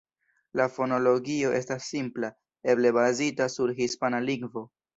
[0.61, 2.33] La fonologio estas simpla,
[2.75, 4.69] eble bazita sur hispana lingvo.